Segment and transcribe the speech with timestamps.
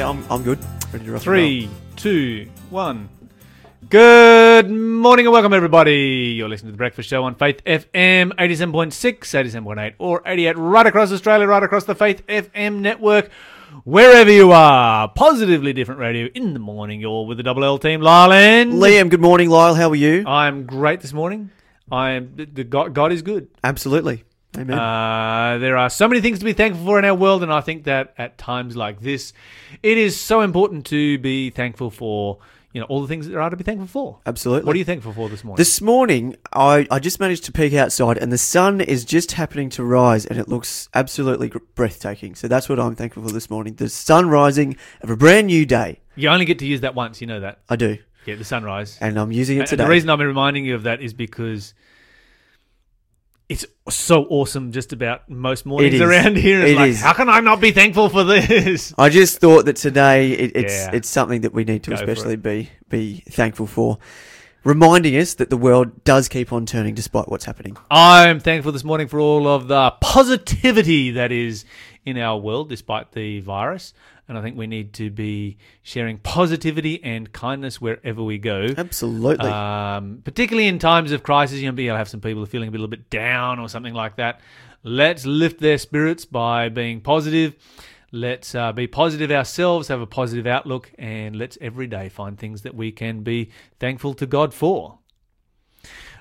[0.00, 0.58] Yeah, I'm, I'm good.
[0.94, 3.10] Ready to Three, two, one.
[3.90, 6.32] Good morning and welcome, everybody.
[6.38, 11.12] You're listening to The Breakfast Show on Faith FM 87.6, 87.8, or 88 right across
[11.12, 13.30] Australia, right across the Faith FM network,
[13.84, 15.06] wherever you are.
[15.14, 16.98] Positively different radio in the morning.
[17.02, 18.72] You're with the Double L team, Lyle and.
[18.72, 19.50] Liam, good morning.
[19.50, 20.24] Lyle, how are you?
[20.26, 21.50] I'm great this morning.
[21.92, 22.36] I am.
[22.36, 23.48] The, the God, God is good.
[23.62, 24.24] Absolutely.
[24.56, 24.76] Amen.
[24.78, 27.60] Uh, there are so many things to be thankful for in our world, and I
[27.60, 29.32] think that at times like this,
[29.82, 32.38] it is so important to be thankful for.
[32.72, 34.20] You know all the things that there are to be thankful for.
[34.26, 34.64] Absolutely.
[34.64, 35.56] What are you thankful for this morning?
[35.56, 39.70] This morning, I, I just managed to peek outside, and the sun is just happening
[39.70, 42.36] to rise, and it looks absolutely gr- breathtaking.
[42.36, 43.74] So that's what I'm thankful for this morning.
[43.74, 45.98] The sun rising of a brand new day.
[46.14, 47.20] you only get to use that once.
[47.20, 47.58] You know that.
[47.68, 48.98] I do, Yeah, the sunrise.
[49.00, 49.82] and I'm using it And today.
[49.82, 51.74] the reason I'm reminding you of that is because
[53.50, 54.70] it's so awesome.
[54.72, 56.60] Just about most mornings around here.
[56.60, 57.00] It's It like, is.
[57.02, 58.94] how can I not be thankful for this?
[58.96, 60.90] I just thought that today it, it's Yeah.
[60.94, 63.98] it's something that we need to Go especially be be thankful for,
[64.64, 67.76] reminding us that the world does keep on turning despite what's happening.
[67.90, 71.64] I'm thankful this morning for all of the positivity that is
[72.06, 73.92] in our world despite the virus.
[74.30, 78.68] And I think we need to be sharing positivity and kindness wherever we go.
[78.78, 79.50] Absolutely.
[79.50, 82.86] Um, particularly in times of crisis, you know, you'll have some people feeling a little
[82.86, 84.40] bit down or something like that.
[84.84, 87.56] Let's lift their spirits by being positive.
[88.12, 92.62] Let's uh, be positive ourselves, have a positive outlook, and let's every day find things
[92.62, 93.50] that we can be
[93.80, 95.00] thankful to God for.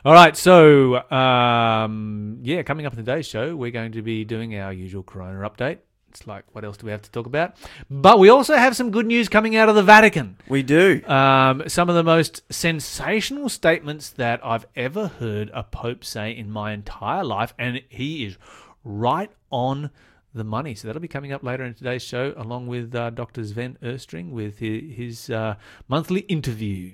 [0.04, 4.58] All right, so um, yeah, coming up in today's show, we're going to be doing
[4.58, 5.78] our usual Corona update.
[6.10, 7.56] It's like, what else do we have to talk about?
[7.90, 10.38] But we also have some good news coming out of the Vatican.
[10.48, 11.02] we do.
[11.08, 16.50] Um, some of the most sensational statements that I've ever heard a pope say in
[16.52, 18.38] my entire life, and he is
[18.84, 19.92] right on
[20.34, 20.76] the money.
[20.76, 23.44] So that'll be coming up later in today's show, along with uh, Dr.
[23.46, 25.56] Sven Östring with his, his uh,
[25.88, 26.94] monthly interview.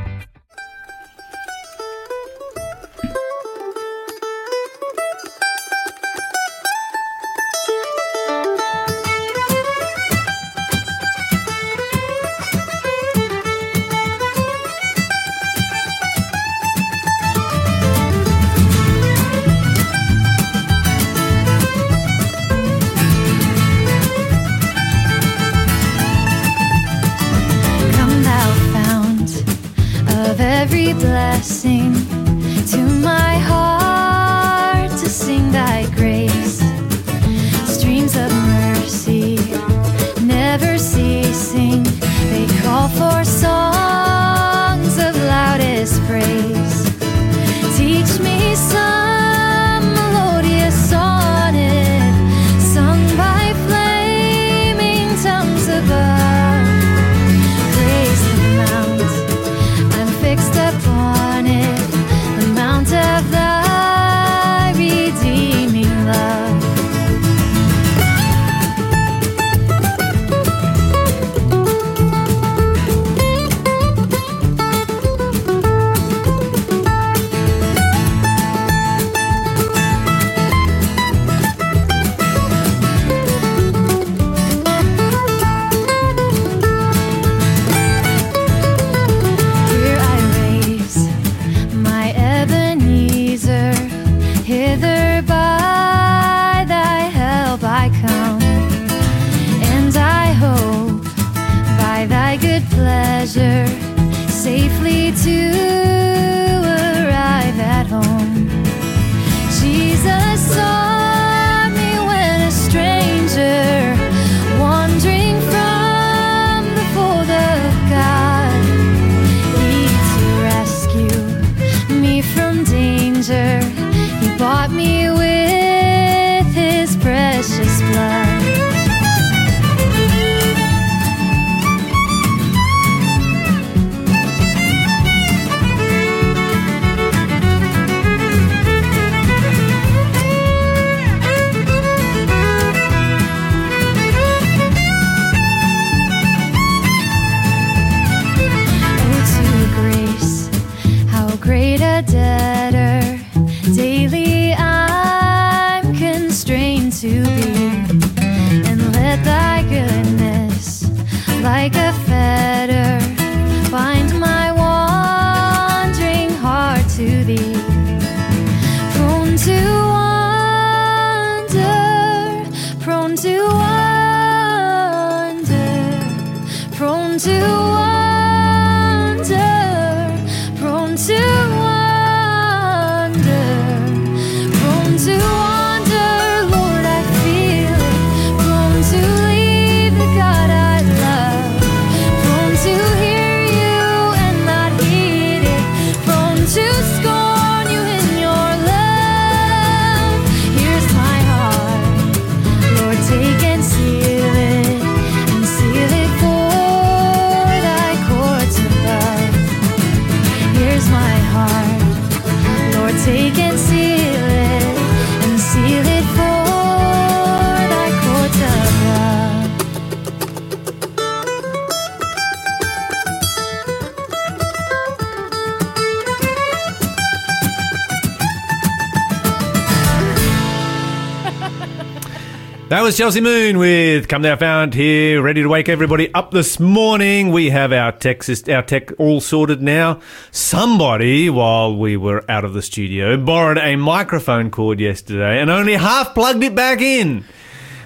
[232.91, 237.31] Was Chelsea Moon with Come Thou Fount here, ready to wake everybody up this morning.
[237.31, 240.01] We have our syst- our tech all sorted now.
[240.31, 245.75] Somebody, while we were out of the studio, borrowed a microphone cord yesterday and only
[245.77, 247.23] half plugged it back in.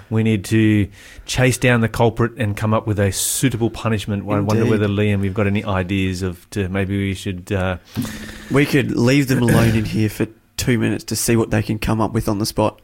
[0.10, 0.90] We need to
[1.28, 4.24] chase down the culprit and come up with a suitable punishment.
[4.28, 7.52] I wonder whether Liam, we've got any ideas of to maybe we should.
[7.52, 7.78] Uh,
[8.50, 10.26] We could leave them alone in here for
[10.58, 12.82] two minutes to see what they can come up with on the spot.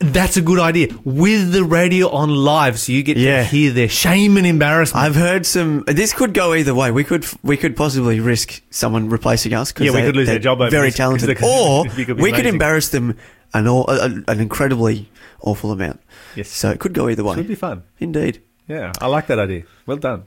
[0.00, 3.38] That's a good idea with the radio on live, so you get Yeah.
[3.38, 5.04] to hear their shame and embarrassment.
[5.04, 5.84] I've heard some.
[5.86, 6.90] This could go either way.
[6.90, 9.72] We could we could possibly risk someone replacing us.
[9.72, 11.86] 'cause Yeah, we could lose they're their job over Very this, 'cause talented, they or
[11.86, 13.14] it could we could embarrass them
[13.54, 15.08] an all, a, an incredibly
[15.40, 16.00] awful amount.
[16.36, 16.48] Yes.
[16.48, 17.36] So it could go either way.
[17.36, 17.82] Should be fun.
[17.98, 18.40] Indeed.
[18.68, 19.62] Yeah, I like that idea.
[19.86, 20.24] Well done.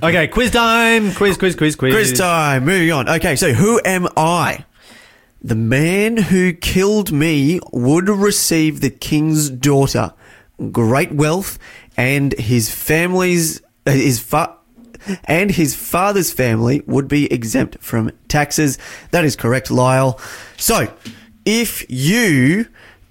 [0.00, 1.12] Okay, quiz time.
[1.12, 1.92] Quiz, quiz, quiz, quiz.
[1.92, 2.64] Quiz time.
[2.64, 3.08] Moving on.
[3.08, 4.64] Okay, so who am I?
[5.44, 10.14] The man who killed me would receive the king's daughter,
[10.70, 11.58] great wealth,
[11.96, 14.56] and his family's uh, his fa-
[15.24, 18.78] and his father's family would be exempt from taxes.
[19.10, 20.20] That is correct, Lyle.
[20.56, 20.92] So,
[21.44, 22.68] if you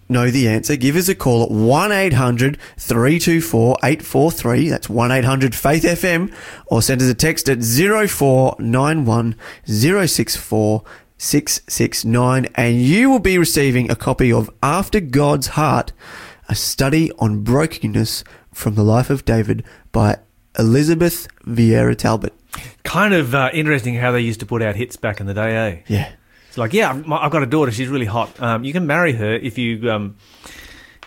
[0.08, 4.70] know the answer, give us a call at 1 800 324 843.
[4.70, 6.34] That's 1 800 Faith FM.
[6.68, 9.36] Or send us a text at 0491
[9.66, 10.84] 064
[11.22, 12.48] 669.
[12.56, 15.94] And you will be receiving a copy of After God's Heart,
[16.50, 20.18] a study on brokenness from the life of David by
[20.58, 22.34] Elizabeth Viera Talbot.
[22.84, 25.56] Kind of uh, interesting how they used to put out hits back in the day,
[25.56, 25.82] eh?
[25.88, 26.12] Yeah.
[26.48, 27.72] It's like, yeah, I've I've got a daughter.
[27.72, 28.42] She's really hot.
[28.42, 29.90] Um, you can marry her if you.
[29.92, 30.18] Um,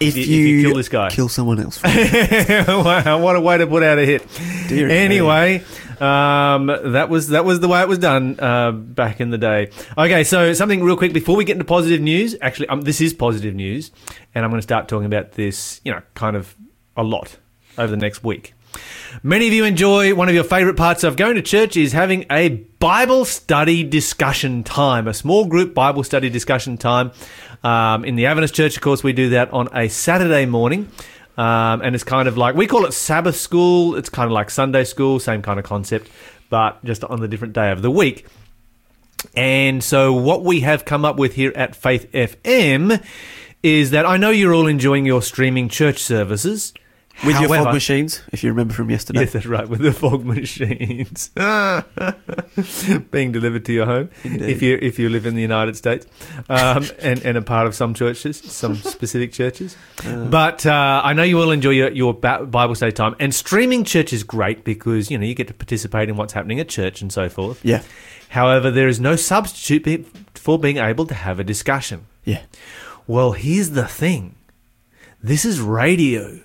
[0.01, 1.11] If, you- you, if you kill this guy.
[1.11, 1.83] kill someone else.
[1.83, 4.27] what a way to put out a hit.
[4.69, 5.63] Dear anyway,
[6.01, 9.71] um, that was that was the way it was done uh, back in the day.
[9.97, 12.37] Okay, so something real quick before we get into positive news.
[12.41, 13.91] Actually, um, this is positive news,
[14.35, 15.81] and I'm going to start talking about this.
[15.85, 16.55] You know, kind of
[16.97, 17.37] a lot
[17.79, 18.55] over the next week.
[19.23, 22.27] Many of you enjoy one of your favorite parts of going to church is having
[22.31, 27.13] a Bible study discussion time, a small group Bible study discussion time.
[27.63, 30.91] Um, in the Adventist Church, of course, we do that on a Saturday morning.
[31.37, 33.97] Um, and it's kind of like, we call it Sabbath school.
[33.97, 36.09] It's kind of like Sunday school, same kind of concept,
[36.49, 38.27] but just on the different day of the week.
[39.35, 43.03] And so, what we have come up with here at Faith FM
[43.63, 46.75] is that I know you're all enjoying your streaming church services.
[47.25, 49.21] With your fog machines, if you remember from yesterday.
[49.21, 49.69] Yes, that's right.
[49.69, 51.29] With the fog machines
[53.11, 54.51] being delivered to your home, Indeed.
[54.51, 56.07] if you if you live in the United States,
[56.49, 59.77] um, and and a part of some churches, some specific churches.
[60.05, 64.13] but uh, I know you will enjoy your your Bible study time, and streaming church
[64.13, 67.13] is great because you know you get to participate in what's happening at church and
[67.13, 67.65] so forth.
[67.65, 67.83] Yeah.
[68.31, 72.07] However, there is no substitute for being able to have a discussion.
[72.25, 72.43] Yeah.
[73.07, 74.35] Well, here's the thing.
[75.23, 76.41] This is radio.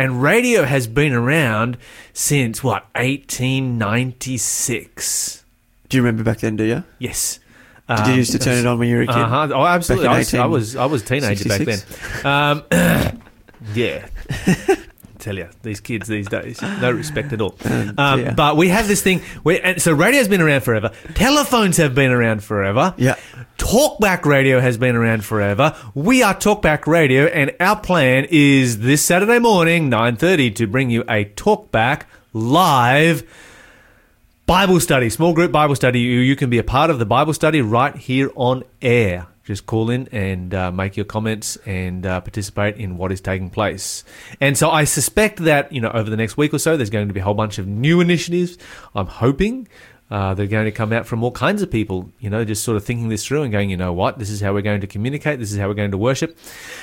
[0.00, 1.76] And radio has been around
[2.14, 5.44] since what, 1896?
[5.90, 6.84] Do you remember back then, do you?
[6.98, 7.38] Yes.
[7.86, 9.16] Did you used to turn it on when you were a kid?
[9.16, 9.50] Uh-huh.
[9.52, 10.08] Oh, absolutely.
[10.08, 11.80] I was, I was I was a teenager back then.
[12.24, 12.62] Um,
[13.74, 14.08] yeah.
[15.18, 17.50] Tell you, these kids these days, no respect at all.
[17.50, 17.92] dear.
[17.98, 19.20] Um, but we have this thing.
[19.42, 20.92] Where, and so radio's been around forever.
[21.14, 22.94] Telephones have been around forever.
[22.96, 23.16] Yeah.
[23.60, 25.76] Talkback Radio has been around forever.
[25.94, 30.88] We are Talkback Radio, and our plan is this Saturday morning, nine thirty, to bring
[30.88, 33.22] you a Talkback live
[34.46, 36.00] Bible study, small group Bible study.
[36.00, 39.26] You, you can be a part of the Bible study right here on air.
[39.44, 43.50] Just call in and uh, make your comments and uh, participate in what is taking
[43.50, 44.04] place.
[44.40, 47.08] And so I suspect that, you know, over the next week or so, there's going
[47.08, 48.56] to be a whole bunch of new initiatives.
[48.94, 49.68] I'm hoping
[50.10, 52.76] uh, they're going to come out from all kinds of people, you know, just sort
[52.76, 54.86] of thinking this through and going, you know what, this is how we're going to
[54.86, 56.36] communicate, this is how we're going to worship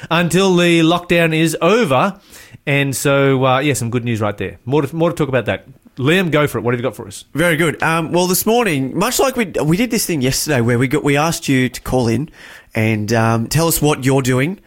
[0.10, 2.20] until the lockdown is over.
[2.66, 4.60] And so, uh, yeah, some good news right there.
[4.66, 5.66] More to, more to talk about that.
[5.98, 6.62] Liam, go for it.
[6.62, 7.26] What have you got for us?
[7.34, 7.82] Very good.
[7.82, 11.04] Um, well, this morning, much like we we did this thing yesterday, where we got
[11.04, 12.30] we asked you to call in
[12.76, 14.60] and um, tell us what you're doing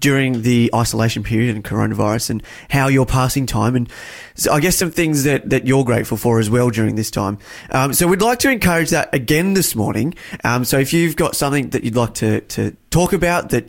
[0.00, 3.88] during the isolation period and coronavirus, and how you're passing time, and
[4.34, 7.38] so I guess some things that that you're grateful for as well during this time.
[7.70, 10.14] Um, so we'd like to encourage that again this morning.
[10.44, 13.68] Um, so if you've got something that you'd like to to talk about that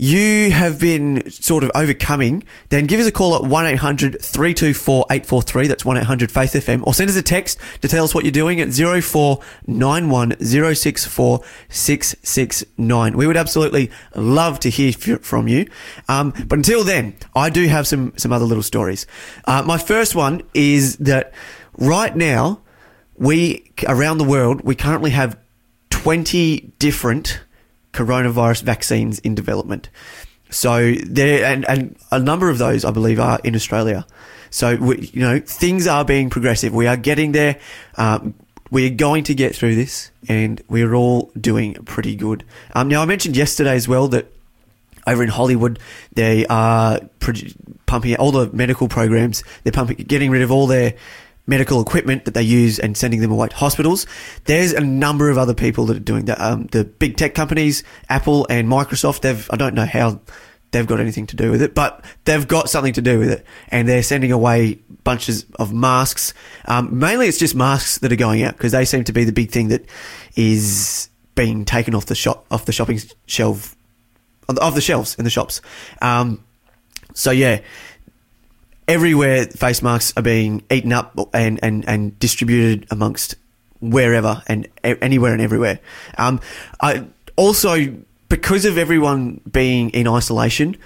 [0.00, 5.04] you have been sort of overcoming, then give us a call at 1 800 324
[5.10, 5.66] 843.
[5.66, 6.82] That's 1 800 Faith FM.
[6.86, 13.14] Or send us a text to tell us what you're doing at 0491 064 669.
[13.14, 15.68] We would absolutely love to hear from you.
[16.08, 19.06] Um, but until then, I do have some, some other little stories.
[19.44, 21.34] Uh, my first one is that
[21.76, 22.62] right now,
[23.18, 25.38] we, around the world, we currently have
[25.90, 27.42] 20 different
[27.92, 29.88] coronavirus vaccines in development.
[30.50, 34.06] So there, and, and a number of those, I believe, are in Australia.
[34.50, 36.74] So we, you know, things are being progressive.
[36.74, 37.58] We are getting there.
[37.96, 38.34] Um,
[38.70, 42.44] we are going to get through this, and we're all doing pretty good.
[42.74, 44.32] Um, now, I mentioned yesterday as well that
[45.06, 45.78] over in Hollywood,
[46.12, 47.54] they are produ-
[47.86, 49.42] pumping all the medical programs.
[49.64, 50.94] They're pumping, getting rid of all their
[51.50, 54.06] medical equipment that they use and sending them away to hospitals.
[54.44, 56.40] There's a number of other people that are doing that.
[56.40, 60.20] Um, the big tech companies, Apple and Microsoft, they've, I don't know how
[60.70, 63.44] they've got anything to do with it, but they've got something to do with it.
[63.68, 66.32] And they're sending away bunches of masks.
[66.66, 69.32] Um, mainly it's just masks that are going out because they seem to be the
[69.32, 69.84] big thing that
[70.36, 73.74] is being taken off the shop, off the shopping shelf,
[74.48, 75.60] off the shelves in the shops.
[76.00, 76.44] Um,
[77.12, 77.60] so yeah,
[78.90, 83.36] everywhere face masks are being eaten up and, and, and distributed amongst
[83.80, 85.78] wherever and anywhere and everywhere.
[86.18, 86.40] Um,
[86.80, 87.06] I
[87.36, 87.96] also
[88.28, 90.76] because of everyone being in isolation,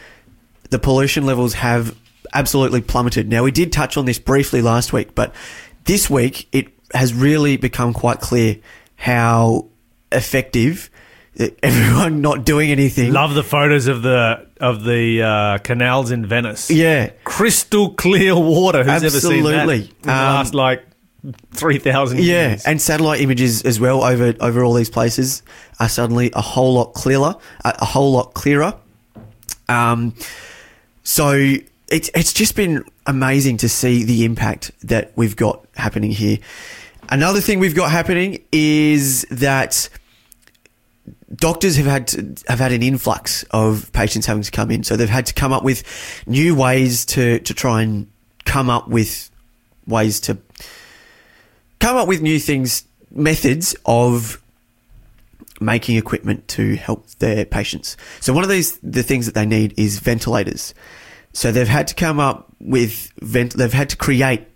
[0.71, 1.97] the pollution levels have
[2.33, 3.29] absolutely plummeted.
[3.29, 5.35] Now we did touch on this briefly last week, but
[5.85, 8.59] this week it has really become quite clear
[8.97, 9.69] how
[10.13, 10.91] effective
[11.41, 13.13] uh, everyone not doing anything.
[13.13, 16.71] Love the photos of the of the uh, canals in Venice.
[16.71, 18.83] yeah, crystal clear water.
[18.85, 19.55] Who's ever seen that?
[19.55, 19.81] Absolutely.
[19.91, 20.85] In the Um, last like
[21.53, 22.65] three thousand Yeah, years.
[22.65, 25.43] and satellite images as well over over all these places
[25.81, 28.75] are suddenly a whole lot clearer, a, a whole lot clearer.
[29.69, 30.15] Um,
[31.03, 31.33] so
[31.89, 36.39] it's it's just been amazing to see the impact that we've got happening here.
[37.11, 39.89] Another thing we've got happening is that
[41.35, 44.97] doctors have had to, have had an influx of patients having to come in, so
[44.97, 45.83] they've had to come up with
[46.27, 48.11] new ways to to try and
[48.45, 49.31] come up with
[49.87, 50.39] ways to
[51.79, 54.41] come up with new things, methods of
[55.61, 57.97] making equipment to help their patients.
[58.21, 60.75] So one of these the things that they need is ventilators.
[61.33, 63.55] So they've had to come up with vent.
[63.55, 64.47] They've had to create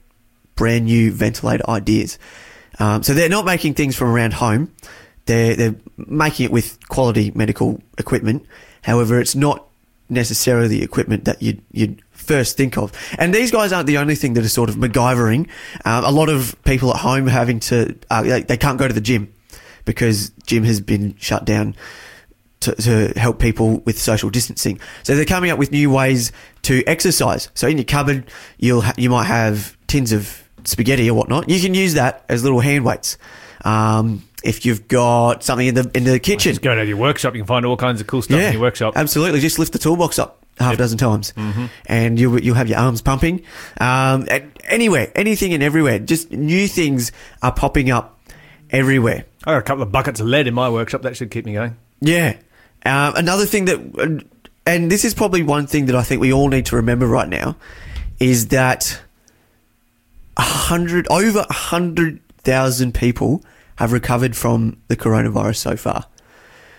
[0.55, 2.19] brand new ventilator ideas.
[2.79, 4.75] Um, so they're not making things from around home.
[5.29, 8.47] They're they're making it with quality medical equipment.
[8.83, 9.67] However, it's not
[10.09, 12.93] necessarily the equipment that you'd you'd first think of.
[13.19, 15.49] And these guys aren't the only thing that are sort of MacGyvering.
[15.85, 18.95] Um, a lot of people at home having to uh, they, they can't go to
[18.95, 19.33] the gym
[19.85, 21.77] because gym has been shut down
[22.61, 24.81] to, to help people with social distancing.
[25.03, 26.33] So they're coming up with new ways
[26.63, 27.51] to exercise.
[27.55, 31.49] So in your cupboard, you'll ha- you might have tins of spaghetti or whatnot.
[31.49, 33.19] You can use that as little hand weights.
[33.65, 37.35] Um, if you've got something in the in the kitchen, Just go to your workshop.
[37.35, 38.95] You can find all kinds of cool stuff in your workshop.
[38.97, 41.67] Absolutely, just lift the toolbox up half a dozen times, Mm-hmm.
[41.87, 43.43] and you'll you'll have your arms pumping.
[43.81, 48.19] Um, and anywhere, anything and everywhere, just new things are popping up
[48.71, 49.25] everywhere.
[49.45, 51.03] I got a couple of buckets of lead in my workshop.
[51.03, 51.77] That should keep me going.
[52.01, 52.37] Yeah.
[52.87, 54.25] Um, another thing that,
[54.67, 57.29] and this is probably one thing that I think we all need to remember right
[57.29, 57.57] now,
[58.21, 59.01] is that
[60.37, 63.43] a hundred over a hundred thousand people
[63.79, 66.05] have recovered from the coronavirus so far.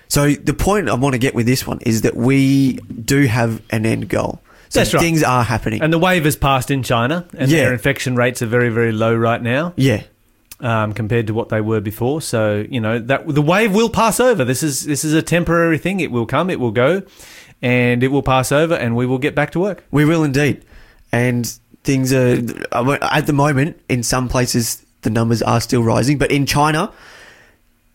[0.08, 3.62] So the point I want to get with this one is that we do have
[3.70, 4.42] an end goal.
[4.70, 5.00] So That's right.
[5.02, 5.82] things are happening.
[5.82, 7.66] And the wave has passed in China, and Yeah.
[7.66, 10.04] their infection rates are very, very low right now yeah.
[10.60, 12.22] um, compared to what they were before.
[12.22, 14.44] So you know that the wave will pass over.
[14.44, 16.00] This is this is a temporary thing.
[16.02, 17.02] It will come, it will go,
[17.62, 19.84] and it will pass over, and we will get back to work.
[19.92, 20.66] We will indeed.
[21.12, 21.52] And
[21.84, 22.38] things are,
[23.02, 26.18] at the moment, in some places, the numbers are still rising.
[26.18, 26.92] But in China,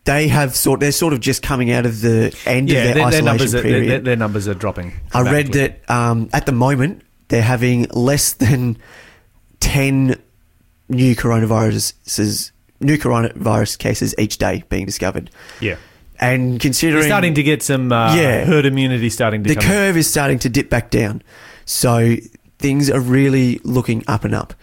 [0.05, 2.93] they have sort, they're sort of just coming out of the end of Yeah, their,
[2.93, 3.89] their, their isolation numbers are, period.
[3.89, 4.93] their, their numbers are dropping.
[5.13, 8.77] I read that um, at the moment, they're having less than
[9.61, 10.15] 10
[10.89, 15.31] new coronaviruses, new coronavirus cases each day being discovered.
[15.59, 15.77] Yeah,
[16.19, 18.45] And considering We're starting to get some uh, Yeah.
[18.45, 19.65] herd immunity starting to the in.
[19.65, 21.23] curve is starting to dip back down.
[21.65, 22.15] So
[22.59, 24.53] things are really looking up and up.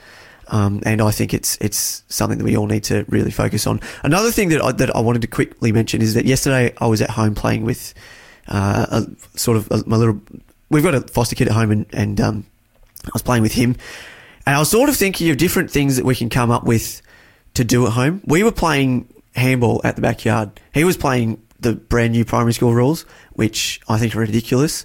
[0.53, 3.81] Um, and I think it's it's something that we all need to really focus on.
[4.05, 7.01] Another thing that I, that I wanted to quickly mention is that yesterday I was
[7.01, 7.95] at home playing with
[8.49, 10.21] uh, a sort of a, my little.
[10.69, 12.47] We've got a foster kid at home, and, and um,
[13.07, 13.77] I was playing with him,
[14.47, 17.01] and I was sort of thinking of different things that we can come up with
[17.55, 18.21] to do at home.
[18.27, 20.61] We were playing handball at the backyard.
[20.75, 24.85] He was playing the brand new primary school rules, which I think are ridiculous.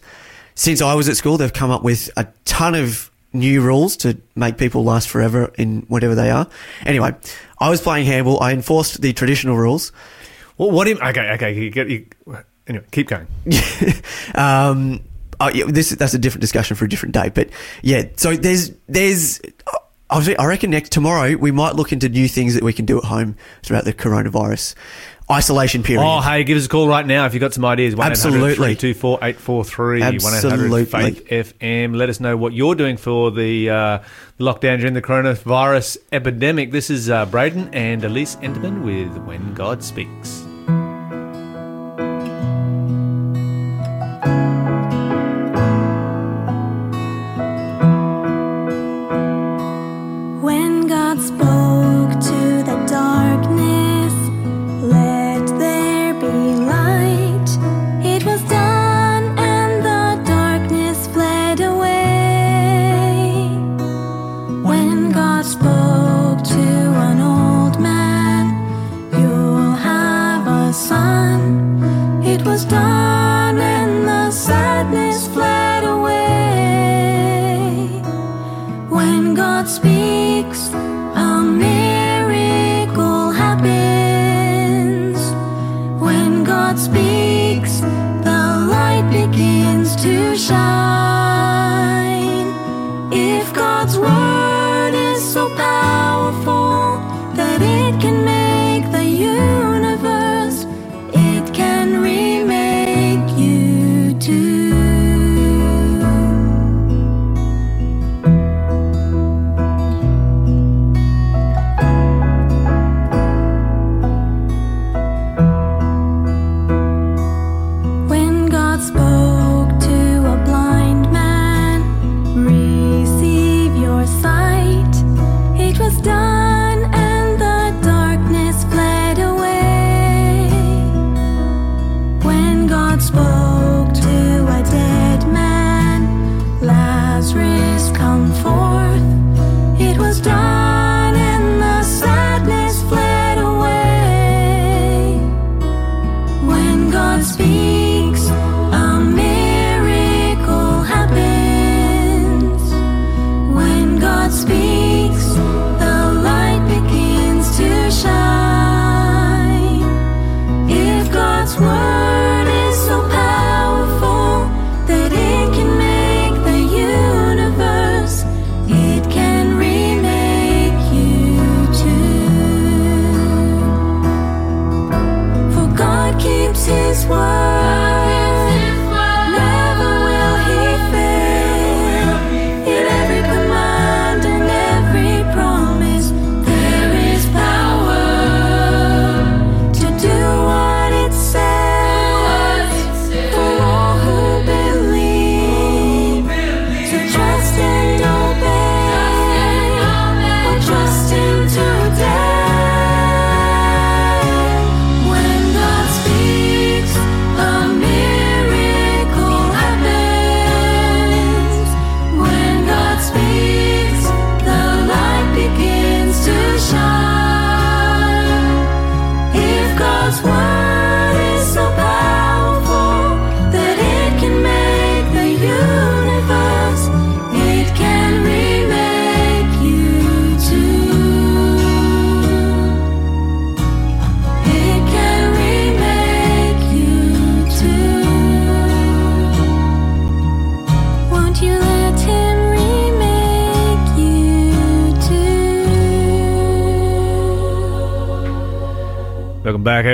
[0.55, 4.17] since I was at school, they've come up with a ton of new rules to
[4.35, 6.47] make people last forever in whatever they are.
[6.85, 7.15] Anyway,
[7.59, 8.41] I was playing handball.
[8.41, 9.91] I enforced the traditional rules.
[10.57, 10.87] Well, what?
[10.87, 11.53] you- okay, okay.
[11.53, 12.05] You get, you,
[12.67, 13.27] anyway, keep going.
[14.35, 15.01] um,
[15.39, 17.29] oh, yeah, this that's a different discussion for a different day.
[17.29, 17.49] But
[17.81, 19.39] yeah, so there's there's.
[20.09, 22.97] I I reckon next tomorrow we might look into new things that we can do
[22.97, 24.73] at home throughout the coronavirus
[25.29, 26.03] isolation period.
[26.05, 27.93] Oh, hey, give us a call right now if you've got some ideas.
[27.99, 28.55] Absolutely.
[28.55, 30.85] 324 843 Absolutely.
[30.85, 31.95] 1 FM.
[31.95, 33.99] Let us know what you're doing for the uh,
[34.39, 36.71] lockdown during the coronavirus epidemic.
[36.71, 40.45] This is uh, Braden and Elise Enderman with When God Speaks.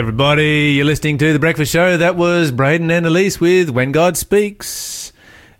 [0.03, 0.73] Everybody.
[0.73, 1.95] You're listening to The Breakfast Show.
[1.95, 5.13] That was Braden and Elise with When God Speaks.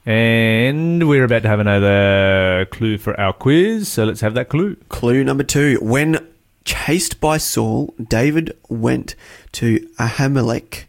[0.05, 3.87] And we're about to have another clue for our quiz.
[3.87, 4.75] So let's have that clue.
[4.89, 5.77] Clue number two.
[5.81, 6.27] When
[6.65, 9.15] chased by Saul, David went
[9.53, 10.87] to Ahimelech.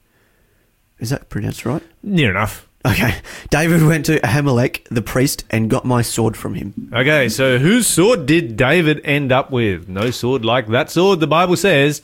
[0.98, 1.82] Is that pronounced right?
[2.02, 2.68] Near enough.
[2.84, 3.20] Okay.
[3.50, 6.90] David went to Ahimelech, the priest, and got my sword from him.
[6.92, 9.88] Okay, so whose sword did David end up with?
[9.88, 12.02] No sword like that sword, the Bible says.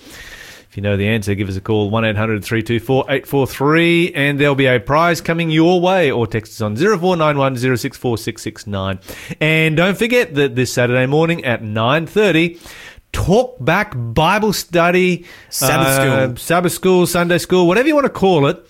[0.70, 4.54] If you know the answer, give us a call 1 800 324 843 and there'll
[4.54, 9.00] be a prize coming your way or text us on 0491 064669.
[9.40, 12.60] And don't forget that this Saturday morning at 9.30,
[13.10, 16.36] Talk Back Bible Study, Sabbath uh, School.
[16.36, 18.64] Sabbath School, Sunday School, whatever you want to call it.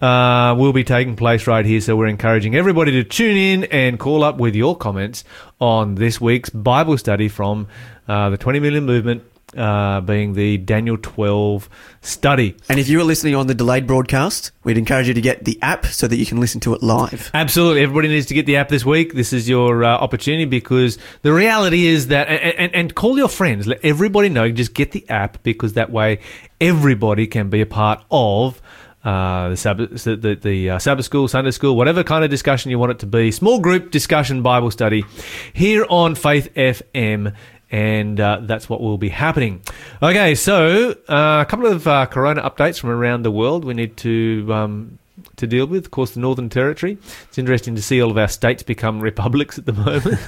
[0.00, 1.80] uh, will be taking place right here.
[1.82, 5.22] So we're encouraging everybody to tune in and call up with your comments
[5.60, 7.68] on this week's Bible study from
[8.08, 9.22] uh, the 20 Million Movement,
[9.56, 11.68] uh, being the Daniel 12
[12.00, 12.56] study.
[12.68, 15.58] And if you are listening on the delayed broadcast, we'd encourage you to get the
[15.62, 17.30] app so that you can listen to it live.
[17.34, 17.82] Absolutely.
[17.82, 19.14] Everybody needs to get the app this week.
[19.14, 23.28] This is your uh, opportunity because the reality is that, and, and, and call your
[23.28, 26.20] friends, let everybody know, just get the app because that way
[26.60, 28.60] everybody can be a part of.
[29.04, 32.70] Uh, the Sabbath, the, the, the uh, Sabbath school, Sunday school, whatever kind of discussion
[32.70, 35.04] you want it to be, small group discussion Bible study
[35.52, 37.34] here on Faith FM,
[37.72, 39.62] and uh, that's what will be happening.
[40.02, 43.96] Okay, so uh, a couple of uh, Corona updates from around the world we need
[43.96, 44.98] to um,
[45.36, 45.86] to deal with.
[45.86, 46.98] Of course, the Northern Territory.
[47.24, 50.20] It's interesting to see all of our states become republics at the moment.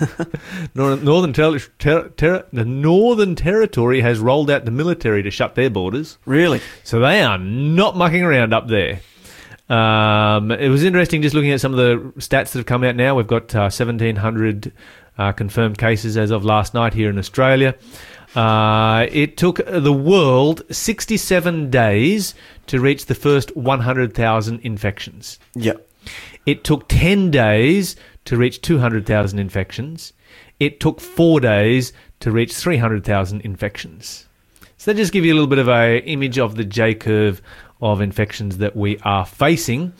[0.75, 5.55] Nor- Northern Ter- Ter- Ter- the Northern Territory has rolled out the military to shut
[5.55, 6.61] their borders, Really?
[6.83, 9.01] so they are not mucking around up there.
[9.69, 12.97] Um, it was interesting just looking at some of the stats that have come out
[12.97, 13.15] now.
[13.15, 14.73] We've got uh, 1,700
[15.19, 17.75] uh, confirmed cases as of last night here in Australia.
[18.35, 22.35] Uh, it took the world 67 days
[22.67, 25.39] to reach the first 100,000 infections.
[25.55, 25.89] Yep.
[26.47, 30.13] It took 10 days to reach 200,000 infections.
[30.59, 34.27] It took four days to reach 300,000 infections.
[34.79, 37.41] So that just give you a little bit of a image of the J curve
[37.81, 39.93] of infections that we are facing.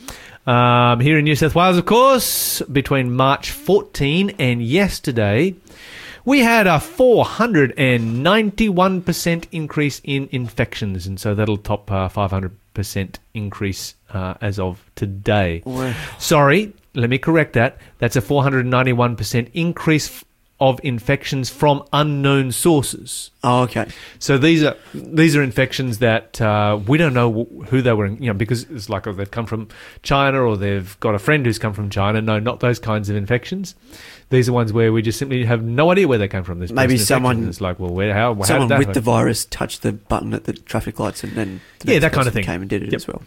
[0.47, 5.55] Um, here in New South Wales, of course, between March 14 and yesterday,
[6.23, 14.35] we had a 491% increase in infections, and so that'll top uh, 500% increase uh,
[14.41, 15.63] as of today.
[16.19, 17.79] Sorry, let me correct that.
[17.97, 20.23] That's a 491% increase
[20.57, 23.29] of infections from unknown sources.
[23.43, 23.87] Oh, okay.
[24.19, 28.27] So these are these are infections that uh, we don't know who they were, you
[28.27, 29.67] know, because it's like oh, they've come from
[30.01, 32.21] China or they've got a friend who's come from China.
[32.21, 33.75] No, not those kinds of infections.
[34.29, 36.59] These are ones where we just simply have no idea where they came from.
[36.59, 39.91] This Maybe someone- it's like, well, where, how, how Someone with the virus touched the
[39.91, 42.43] button at the traffic lights and then the Yeah, that kind of thing.
[42.43, 42.95] came and did it Yep.
[42.95, 43.21] as well.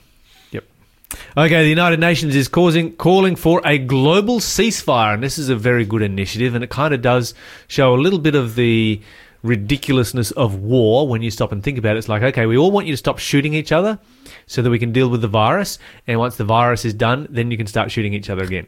[1.37, 5.57] Okay, the United Nations is causing calling for a global ceasefire, and this is a
[5.57, 7.35] very good initiative, and it kind of does
[7.66, 9.01] show a little bit of the
[9.42, 12.01] ridiculousness of war when you stop and think about it.
[12.01, 13.99] It's like, okay, we all want you to stop shooting each other
[14.47, 17.51] so that we can deal with the virus, and once the virus is done, then
[17.51, 18.66] you can start shooting each other again.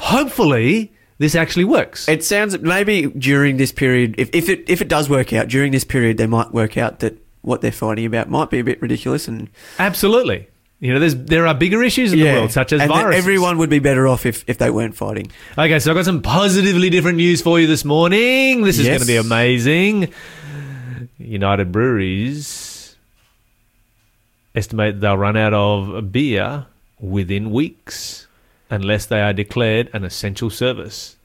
[0.00, 2.08] Hopefully, this actually works.
[2.08, 5.72] It sounds maybe during this period, if, if it if it does work out during
[5.72, 8.82] this period, they might work out that what they're fighting about might be a bit
[8.82, 9.48] ridiculous and
[9.78, 10.48] Absolutely.
[10.84, 13.18] You know, there's there are bigger issues in the world, such as and that viruses.
[13.22, 15.30] everyone would be better off if, if they weren't fighting.
[15.56, 18.60] Okay, so I've got some positively different news for you this morning.
[18.64, 18.98] This is Yes.
[18.98, 20.12] going to be amazing.
[21.16, 22.96] United Breweries
[24.54, 26.66] estimate they'll run out of beer
[27.00, 28.26] within weeks
[28.68, 31.16] unless they are declared an essential service.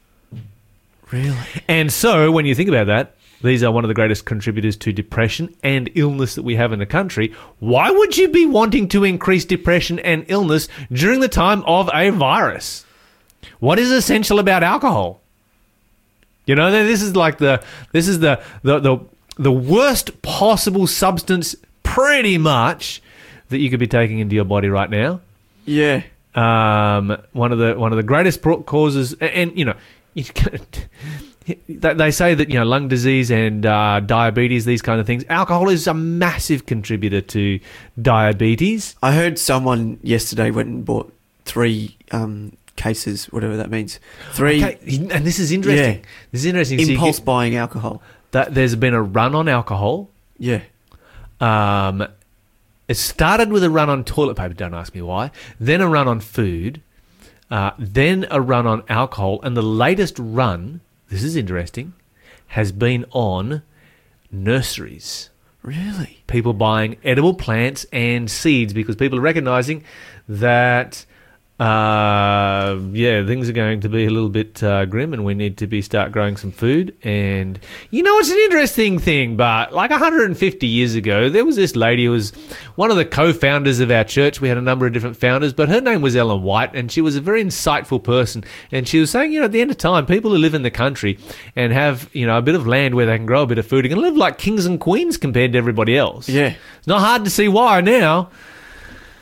[1.11, 1.35] Really?
[1.67, 4.91] And so, when you think about that, these are one of the greatest contributors to
[4.91, 7.33] depression and illness that we have in the country.
[7.59, 12.09] Why would you be wanting to increase depression and illness during the time of a
[12.09, 12.85] virus?
[13.59, 15.21] What is essential about alcohol?
[16.45, 18.97] You know, this is like the this is the the the,
[19.37, 23.01] the worst possible substance, pretty much,
[23.49, 25.21] that you could be taking into your body right now
[25.65, 26.01] Yeah.
[26.35, 29.75] um, one of the one of the greatest causes, and, and, you know,
[30.15, 30.23] you
[31.67, 35.23] they they say that you know lung disease and uh, diabetes, these kind of things.
[35.29, 37.59] Alcohol is a massive contributor to
[38.01, 38.95] diabetes.
[39.01, 41.13] I heard someone yesterday went and bought
[41.45, 43.99] three um, cases, whatever that means.
[44.31, 44.79] Three Okay,
[45.11, 45.95] and this is interesting.
[45.95, 46.09] Yeah.
[46.31, 46.79] This is interesting.
[46.83, 48.01] So impulse get buying alcohol.
[48.31, 50.09] that there's been a run on alcohol.
[50.37, 50.61] Yeah.
[51.39, 52.07] Um,
[52.87, 54.53] it started with a run on toilet paper.
[54.53, 55.31] Don't ask me why.
[55.59, 56.81] Then a run on food.
[57.51, 60.81] Uh, then a run on alcohol, and the latest run.
[61.09, 61.93] This is interesting.
[62.47, 63.63] Has been on
[64.31, 65.29] nurseries.
[65.61, 66.23] Really?
[66.27, 69.83] People buying edible plants and seeds because people are recognizing
[70.27, 71.05] that.
[71.59, 75.57] Uh, yeah, things are going to be a little bit uh, grim, and we need
[75.57, 76.95] to be start growing some food.
[77.03, 77.59] And
[77.91, 82.05] you know, it's an interesting thing, but like 150 years ago, there was this lady
[82.05, 82.31] who was
[82.75, 84.39] one of the co-founders of our church.
[84.39, 87.01] We had a number of different founders, but her name was Ellen White, and she
[87.01, 88.45] was a very insightful person.
[88.71, 90.63] And she was saying, you know, at the end of time, people who live in
[90.63, 91.19] the country
[91.57, 93.67] and have you know a bit of land where they can grow a bit of
[93.67, 96.29] food are going to live like kings and queens compared to everybody else.
[96.29, 96.53] Yeah.
[96.77, 98.29] It's not hard to see why now.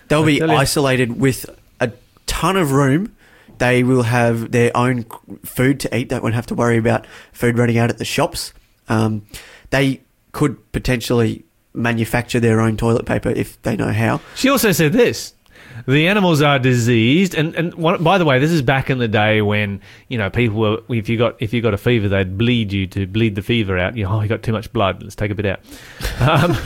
[0.08, 1.50] They'll be isolated with
[2.38, 3.16] ton of room.
[3.58, 5.06] They will have their own
[5.44, 6.10] food to eat.
[6.10, 8.54] They won't have to worry about food running out at the shops.
[8.88, 9.26] Um,
[9.72, 10.02] they
[10.34, 14.22] could potentially manufacture their own toilet paper if they know how.
[14.36, 15.34] She also said this
[15.86, 19.08] The animals are diseased, and and one, by the way, this is back in the
[19.08, 22.38] day when you know people were if you got if you got a fever, they'd
[22.38, 23.96] bleed you to bleed the fever out.
[23.96, 25.04] You know, oh, you got too much blood.
[25.04, 25.60] Let's take a bit out.
[26.20, 26.58] Um,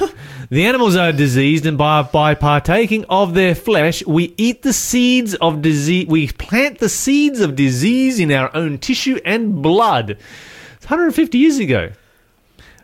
[0.50, 5.36] the animals are diseased, and by by partaking of their flesh, we eat the seeds
[5.36, 6.08] of disease.
[6.08, 10.12] We plant the seeds of disease in our own tissue and blood.
[10.12, 11.91] It's 150 years ago.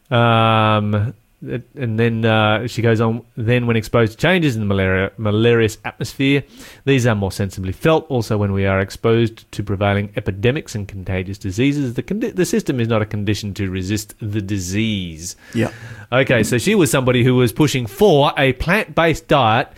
[0.09, 3.23] Um, and then uh, she goes on.
[3.35, 6.43] Then, when exposed to changes in the malaria, malarious atmosphere,
[6.85, 8.09] these are more sensibly felt.
[8.09, 12.79] Also, when we are exposed to prevailing epidemics and contagious diseases, the condi- the system
[12.79, 15.35] is not a condition to resist the disease.
[15.53, 15.71] Yeah.
[16.11, 19.71] Okay, so she was somebody who was pushing for a plant based diet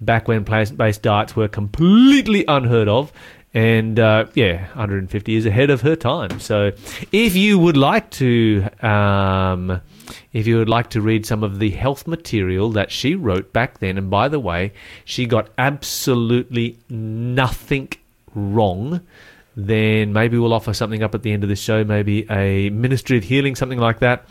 [0.00, 3.12] back when plant based diets were completely unheard of.
[3.52, 6.38] And uh, yeah, 150 years ahead of her time.
[6.38, 6.70] So,
[7.10, 9.80] if you would like to, um,
[10.32, 13.78] if you would like to read some of the health material that she wrote back
[13.78, 14.72] then, and by the way,
[15.04, 17.88] she got absolutely nothing
[18.34, 19.00] wrong,
[19.56, 23.18] then maybe we'll offer something up at the end of the show, maybe a ministry
[23.18, 24.26] of healing, something like that.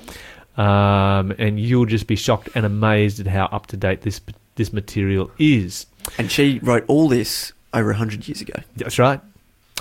[0.58, 4.20] Um, and you'll just be shocked and amazed at how up to date this
[4.56, 5.86] this material is.
[6.18, 8.62] And she wrote all this over 100 years ago.
[8.76, 9.22] That's right.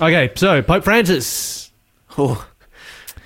[0.01, 1.69] Okay, so Pope Francis
[2.17, 2.47] Oh,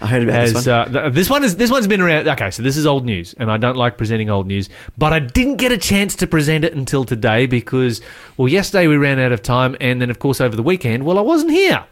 [0.03, 0.75] I heard about has this one.
[0.75, 2.29] uh, th- this one is this one's been around.
[2.29, 5.19] Okay, so this is old news, and I don't like presenting old news, but I
[5.19, 8.01] didn't get a chance to present it until today because,
[8.37, 11.19] well, yesterday we ran out of time, and then of course over the weekend, well,
[11.19, 11.85] I wasn't here.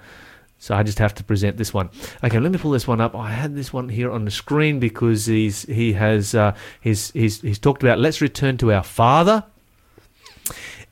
[0.59, 1.89] So I just have to present this one.
[2.23, 3.15] Okay, let me pull this one up.
[3.17, 7.41] I had this one here on the screen because he's he has uh, he's, he's
[7.41, 9.45] he's talked about let's return to our Father,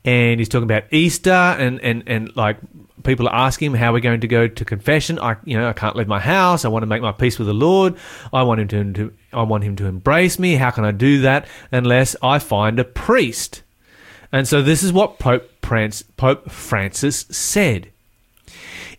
[0.03, 2.57] and he's talking about Easter and and and like
[3.03, 5.19] people are asking him how we're going to go to confession.
[5.19, 6.65] I you know I can't leave my house.
[6.65, 7.95] I want to make my peace with the Lord.
[8.31, 10.55] I want him to, I want him to embrace me.
[10.55, 13.63] How can I do that unless I find a priest?
[14.31, 17.91] And so this is what Pope Prance, Pope Francis said.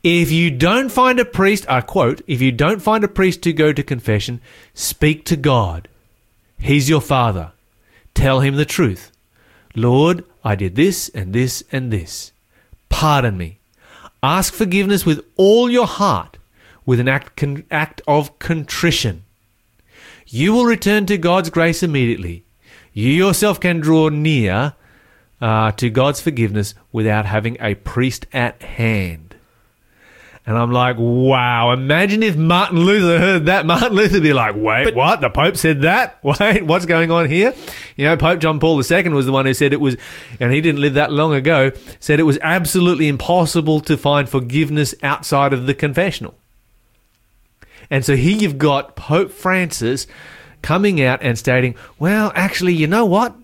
[0.03, 3.53] If you don't find a priest, I quote, if you don't find a priest to
[3.53, 4.41] go to confession,
[4.73, 5.89] speak to God.
[6.59, 7.53] He's your father.
[8.15, 9.13] Tell him the truth.
[9.75, 12.33] Lord, I did this and this and this.
[12.89, 13.60] Pardon me.
[14.23, 16.39] Ask forgiveness with all your heart,
[16.85, 19.25] with an act, con- act of contrition.
[20.27, 22.45] You will return to God's grace immediately.
[22.93, 24.75] You yourself can draw near
[25.41, 29.30] uh, to God's forgiveness without having a priest at hand.
[30.51, 33.65] And I'm like, wow, imagine if Martin Luther heard that.
[33.67, 35.21] Martin Luther would be like, wait, what?
[35.21, 36.19] The Pope said that?
[36.25, 37.55] Wait, what's going on here?
[37.97, 39.97] You know, Pope John Paul II was the one who said it was,
[40.41, 44.93] and he didn't live that long ago, said it was absolutely impossible to find forgiveness
[45.05, 46.35] outside of the confessional.
[47.89, 50.09] And so here you've got Pope Francis
[50.63, 53.37] coming out and stating, well, actually, you know what?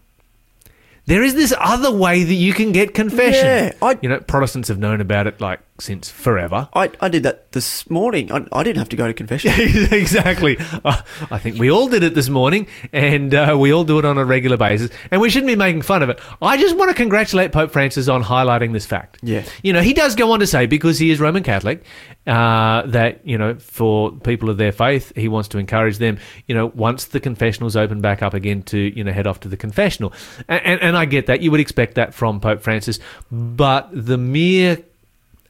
[1.07, 3.45] There is this other way that you can get confession.
[3.47, 6.69] Yeah, I- you know, Protestants have known about it like since forever.
[6.75, 8.33] I, I did that this morning.
[8.33, 9.53] I, I didn't have to go to confession.
[9.93, 10.57] exactly.
[10.85, 14.05] Uh, I think we all did it this morning, and uh, we all do it
[14.05, 16.21] on a regular basis, and we shouldn't be making fun of it.
[16.41, 19.19] I just want to congratulate Pope Francis on highlighting this fact.
[19.23, 19.45] Yeah.
[19.63, 21.85] You know, he does go on to say, because he is Roman Catholic,
[22.27, 26.55] uh, that, you know, for people of their faith, he wants to encourage them, you
[26.55, 29.57] know, once the confessionals open back up again to, you know, head off to the
[29.57, 30.13] confessional.
[30.49, 31.41] And, and, and I get that.
[31.41, 32.99] You would expect that from Pope Francis.
[33.31, 34.79] But the mere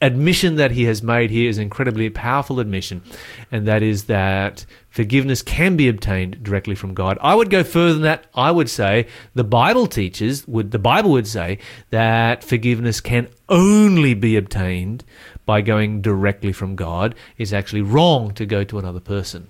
[0.01, 3.03] admission that he has made here is an incredibly powerful admission,
[3.51, 7.19] and that is that forgiveness can be obtained directly from God.
[7.21, 8.27] I would go further than that.
[8.35, 11.59] I would say the Bible teaches would the Bible would say
[11.91, 15.05] that forgiveness can only be obtained
[15.45, 17.15] by going directly from God.
[17.39, 19.49] It's actually wrong to go to another person.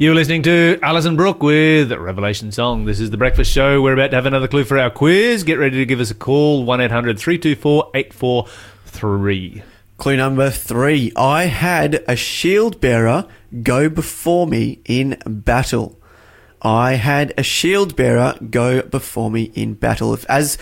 [0.00, 2.86] You're listening to Alison Brooke with Revelation Song.
[2.86, 3.82] This is the breakfast show.
[3.82, 5.44] We're about to have another clue for our quiz.
[5.44, 9.62] Get ready to give us a call 1 800 324 843.
[9.98, 11.12] Clue number three.
[11.16, 13.28] I had a shield bearer
[13.62, 16.00] go before me in battle.
[16.62, 20.14] I had a shield bearer go before me in battle.
[20.14, 20.56] If, as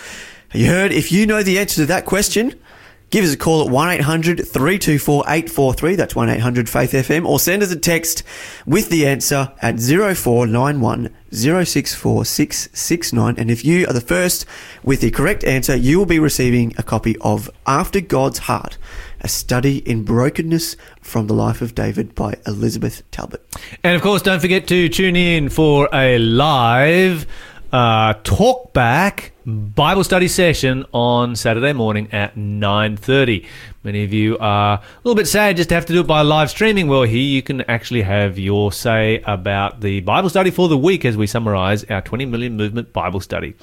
[0.53, 2.59] you heard, if you know the answer to that question,
[3.09, 5.95] give us a call at 1 800 324 843.
[5.95, 7.25] That's 1 800 Faith FM.
[7.25, 8.23] Or send us a text
[8.65, 13.35] with the answer at 0491 064 669.
[13.37, 14.45] And if you are the first
[14.83, 18.77] with the correct answer, you will be receiving a copy of After God's Heart,
[19.21, 23.45] a study in brokenness from the life of David by Elizabeth Talbot.
[23.83, 27.27] And of course, don't forget to tune in for a live
[27.71, 33.45] uh, talk back Bible study session on Saturday morning at 9.30.
[33.83, 36.21] Many of you are a little bit sad just to have to do it by
[36.21, 36.87] live streaming.
[36.87, 41.03] Well, here you can actually have your say about the Bible study for the week
[41.05, 43.55] as we summarize our 20 million movement Bible study.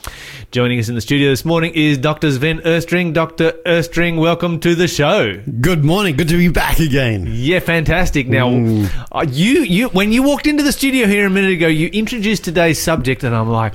[0.51, 2.33] Joining us in the studio this morning is Dr.
[2.33, 3.13] Sven Östring.
[3.13, 3.53] Dr.
[3.65, 5.41] Östring, welcome to the show.
[5.61, 6.17] Good morning.
[6.17, 7.27] Good to be back again.
[7.31, 8.27] Yeah, fantastic.
[8.27, 8.49] Now,
[9.13, 12.43] uh, you you when you walked into the studio here a minute ago, you introduced
[12.43, 13.75] today's subject, and I'm like,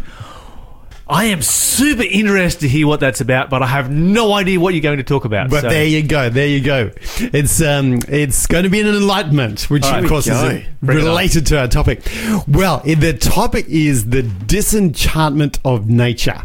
[1.12, 4.74] I am super interested to hear what that's about, but I have no idea what
[4.74, 5.50] you're going to talk about.
[5.50, 6.30] But So- there you go.
[6.30, 6.92] There you go.
[7.20, 10.62] It's um, it's going to be an enlightenment, which All right, of course is go.
[10.82, 11.08] Bring it on.
[11.08, 12.02] related to our topic.
[12.48, 16.44] Well, the topic is the disenchantment of nature.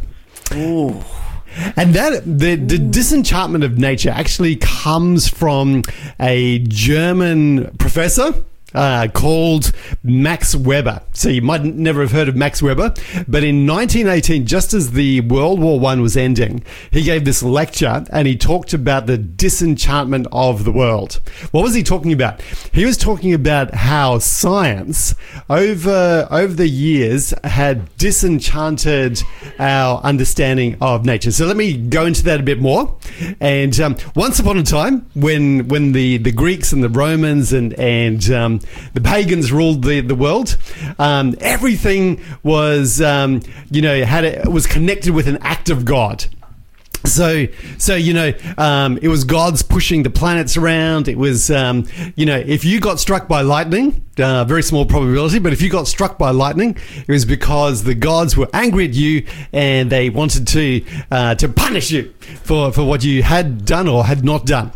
[0.52, 1.00] Ooh.
[1.76, 5.82] And that the, the disenchantment of nature actually comes from
[6.20, 8.34] a German professor
[8.74, 11.02] uh, called Max Weber.
[11.12, 12.94] So you might never have heard of Max Weber,
[13.28, 18.04] but in 1918, just as the World War One was ending, he gave this lecture
[18.10, 21.20] and he talked about the disenchantment of the world.
[21.52, 22.42] What was he talking about?
[22.72, 25.14] He was talking about how science
[25.48, 29.22] over over the years had disenchanted
[29.58, 31.30] our understanding of nature.
[31.30, 32.96] So let me go into that a bit more.
[33.40, 37.72] And um, once upon a time, when when the, the Greeks and the Romans and
[37.74, 38.55] and um,
[38.94, 40.56] the pagans ruled the the world,
[40.98, 46.26] um, everything was um, you know had a, was connected with an act of God.
[47.04, 47.46] So,
[47.78, 51.08] so you know, um, it was gods pushing the planets around.
[51.08, 55.38] It was, um, you know, if you got struck by lightning, uh, very small probability,
[55.38, 58.94] but if you got struck by lightning, it was because the gods were angry at
[58.94, 63.88] you and they wanted to uh, to punish you for for what you had done
[63.88, 64.72] or had not done.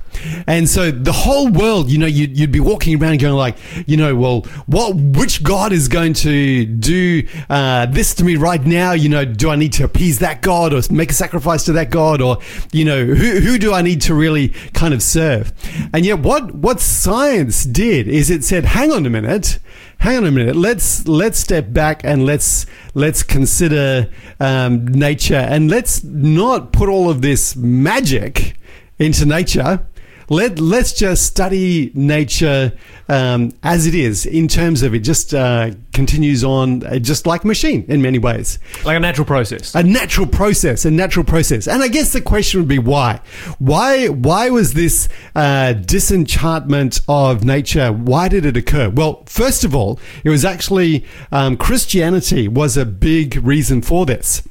[0.47, 3.57] And so the whole world, you know, you'd, you'd be walking around going like,
[3.87, 8.65] you know, well, what, which God is going to do uh, this to me right
[8.65, 8.93] now?
[8.93, 11.91] You know, do I need to appease that God or make a sacrifice to that
[11.91, 12.20] God?
[12.21, 12.39] Or,
[12.73, 15.53] you know, who, who do I need to really kind of serve?
[15.93, 19.59] And yet what, what science did is it said, hang on a minute,
[20.01, 22.65] hang on a minute let's let's step back and let's
[22.95, 24.09] let's consider
[24.41, 28.57] um, nature and let's not put all of this magic
[28.99, 29.87] into nature
[30.31, 32.73] let let's just study nature
[33.09, 37.45] um, as it is in terms of it just uh, continues on uh, just like
[37.45, 39.75] a machine in many ways like a natural process.
[39.75, 41.67] a natural process, a natural process.
[41.67, 43.21] And I guess the question would be why?
[43.59, 47.93] Why why was this uh, disenchantment of nature?
[47.93, 48.89] Why did it occur?
[48.89, 54.43] Well, first of all, it was actually um, Christianity was a big reason for this.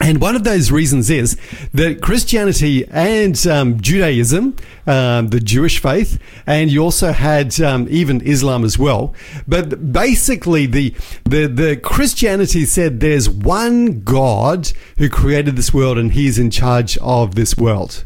[0.00, 1.36] And one of those reasons is
[1.74, 4.54] that Christianity and um, Judaism,
[4.86, 9.14] um, the Jewish faith, and you also had um, even Islam as well.
[9.46, 10.94] But basically, the,
[11.24, 16.96] the the Christianity said there's one God who created this world, and He's in charge
[16.98, 18.04] of this world.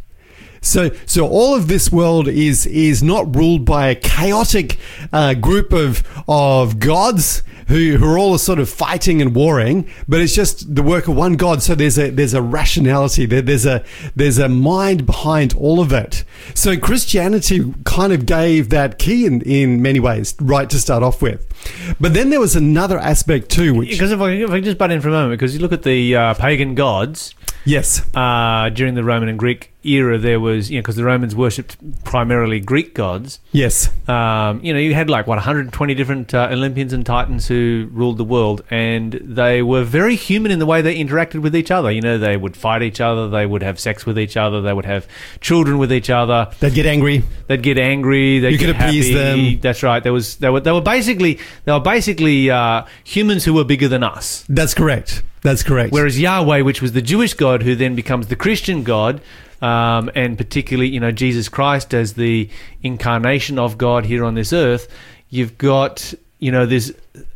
[0.63, 4.79] So, so all of this world is is not ruled by a chaotic
[5.13, 10.21] uh, group of of gods who, who are all sort of fighting and warring, but
[10.21, 11.63] it's just the work of one God.
[11.63, 13.43] So there's a there's a rationality there.
[13.43, 13.85] There's a
[14.15, 16.25] there's a mind behind all of it.
[16.55, 21.23] So Christianity kind of gave that key in in many ways, right to start off
[21.23, 21.52] with.
[22.01, 24.91] But then there was another aspect too, which Because if I, if I just butt
[24.91, 27.35] in for a moment, because you look at the uh, pagan gods
[27.65, 31.35] yes, uh, during the Roman and Greek era, there was, you know, because the Romans
[31.35, 33.41] worshipped primarily Greek gods.
[33.51, 37.89] yes, Um, you know, you had like what 120 different uh, Olympians and Titans who
[37.93, 41.73] ruled the world, and they were very human in the way they interacted with each
[41.73, 41.91] other.
[41.91, 44.73] You know, they would fight each other, they would have sex with each other, they
[44.73, 45.07] would have
[45.41, 46.49] children with each other.
[46.61, 47.25] they'd get angry.
[47.49, 48.39] They'd get angry.
[48.39, 49.55] They'd You could get appease happy.
[49.55, 49.61] them.
[49.61, 50.01] That's right.
[50.03, 53.89] There was they were they were basically they were basically uh, humans who were bigger
[53.89, 54.45] than us.
[54.49, 55.23] That's correct.
[55.43, 55.93] That's correct.
[55.93, 59.21] Whereas Yahweh, which was the Jewish God, who then becomes the Christian God,
[59.61, 62.49] um, and particularly you know Jesus Christ as the
[62.83, 64.89] incarnation of God here on this earth,
[65.31, 66.91] you've got you know, there's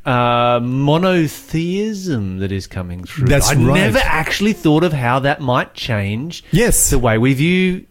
[0.04, 0.58] uh,
[1.40, 3.28] monotheism that is coming through.
[3.28, 3.74] That's I right.
[3.74, 6.90] never actually thought of how that might change Yes.
[6.90, 7.86] the way we view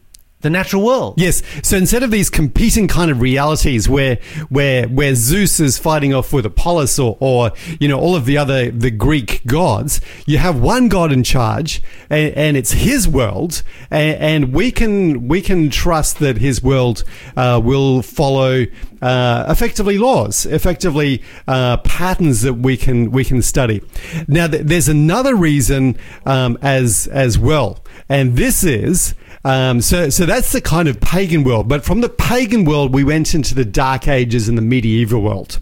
[0.45, 1.15] the natural world.
[1.17, 1.41] Yes.
[1.63, 4.19] So instead of these competing kind of realities where
[4.49, 8.37] where where Zeus is fighting off with Apollos or, or you know all of the
[8.37, 11.81] other the Greek gods, you have one god in charge
[12.11, 17.03] and, and it's his world and, and we can we can trust that his world
[17.35, 18.65] uh, will follow
[19.01, 23.81] uh, effectively laws, effectively uh, patterns that we can we can study.
[24.27, 29.15] Now, th- there's another reason um, as as well, and this is
[29.45, 31.67] um, so so that's the kind of pagan world.
[31.67, 35.59] But from the pagan world, we went into the Dark Ages and the medieval world,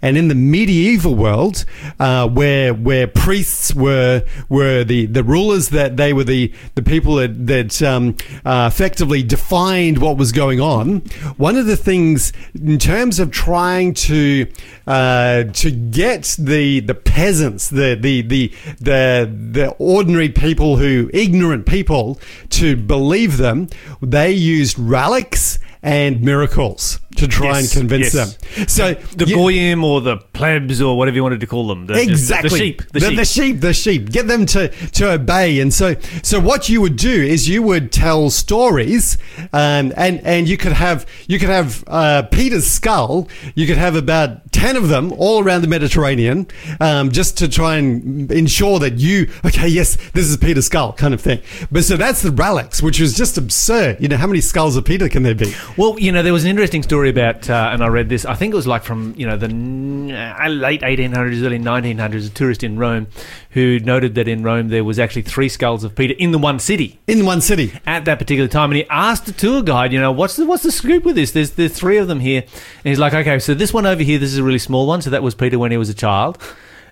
[0.00, 1.66] and in the medieval world,
[2.00, 7.16] uh, where where priests were were the, the rulers that they were the the people
[7.16, 8.16] that that um,
[8.46, 11.00] uh, effectively defined what was going on.
[11.36, 14.50] One of the things in terms of trying to
[14.86, 21.66] uh, to get the the peasants, the the the the the ordinary people who ignorant
[21.66, 22.18] people
[22.48, 23.68] to believe them,
[24.00, 28.34] they used relics and miracles to try Yes, and convince yes.
[28.36, 28.68] them.
[28.68, 31.86] So The you- goyim or the plebs or whatever you wanted to call them.
[31.86, 32.82] The, exactly The sheep.
[32.92, 33.16] The, the, sheep.
[33.16, 36.96] the sheep the sheep get them to to obey and so so what you would
[36.96, 39.16] do is you would tell stories
[39.54, 43.94] um, and and you could have you could have uh, peter's skull you could have
[43.96, 46.46] about 10 of them all around the mediterranean
[46.80, 51.14] um, just to try and ensure that you okay yes this is peter's skull kind
[51.14, 54.40] of thing but so that's the relics which was just absurd you know how many
[54.40, 57.50] skulls of peter can there be Well, you know, there was an interesting story about,
[57.50, 58.24] uh, and I read this.
[58.24, 62.26] I think it was like from you know the n- late 1800s, early 1900s.
[62.26, 63.08] A tourist in Rome
[63.50, 66.58] who noted that in Rome there was actually three skulls of Peter in the one
[66.58, 70.00] city in one city at that particular time, and he asked the tour guide, you
[70.00, 71.32] know, what's the what's the scoop with this?
[71.32, 72.50] There's there's three of them here, and
[72.84, 75.10] he's like, okay, so this one over here, this is a really small one, so
[75.10, 76.38] that was Peter when he was a child.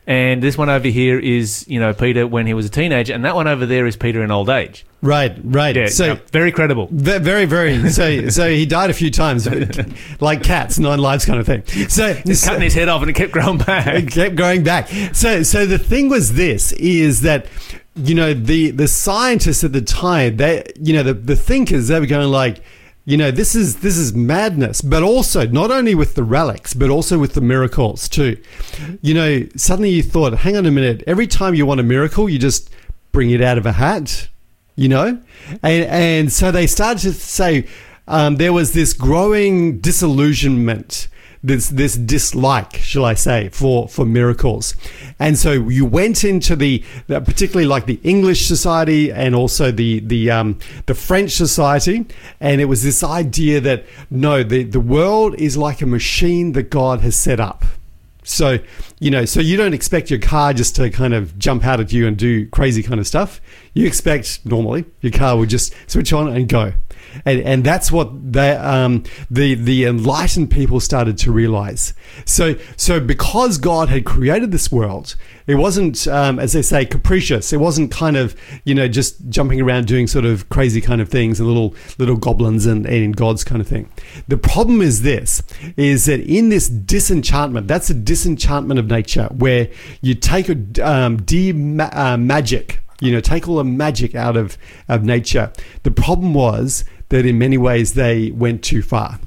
[0.06, 3.24] And this one over here is, you know, Peter when he was a teenager, and
[3.24, 4.84] that one over there is Peter in old age.
[5.00, 6.88] right right Yeah, so yeah, very credible.
[6.90, 7.88] Very, very.
[7.90, 9.48] So, so he died a few times,
[10.20, 11.64] like cats, nine lives kind of thing.
[11.88, 13.86] So, He's so- cutting his head off, and it kept growing back.
[13.86, 14.88] it kept growing back.
[15.14, 17.46] So, so the thing was this: is that
[17.96, 21.98] you know the the scientists at the time, they you know the the thinkers, they
[21.98, 22.62] were going like.
[23.06, 26.88] You know this is this is madness, but also not only with the relics, but
[26.88, 28.38] also with the miracles too.
[29.02, 31.04] You know, suddenly you thought, hang on a minute.
[31.06, 32.70] Every time you want a miracle, you just
[33.12, 34.28] bring it out of a hat
[34.76, 35.20] you know
[35.62, 37.66] and and so they started to say
[38.06, 41.08] um, there was this growing disillusionment
[41.44, 44.74] this this dislike shall i say for for miracles.
[45.18, 50.00] And so you went into the, the particularly like the english society and also the
[50.00, 52.06] the um, the french society
[52.40, 56.70] and it was this idea that no the the world is like a machine that
[56.70, 57.64] god has set up.
[58.24, 58.58] So,
[59.04, 61.92] you know, so you don't expect your car just to kind of jump out at
[61.92, 63.38] you and do crazy kind of stuff.
[63.74, 66.72] You expect normally your car would just switch on and go.
[67.26, 71.94] And, and that's what they, um, the the enlightened people started to realize.
[72.24, 75.14] So so because God had created this world,
[75.46, 77.52] it wasn't um, as they say capricious.
[77.52, 78.34] It wasn't kind of
[78.64, 82.16] you know just jumping around doing sort of crazy kind of things and little little
[82.16, 83.90] goblins and, and gods kind of thing.
[84.26, 85.42] The problem is this:
[85.76, 89.68] is that in this disenchantment, that's a disenchantment of nature, where
[90.00, 90.56] you take a
[90.92, 92.66] um, de uh, magic
[93.00, 94.56] you know take all the magic out of
[94.88, 95.46] of nature.
[95.82, 99.18] The problem was that in many ways they went too far.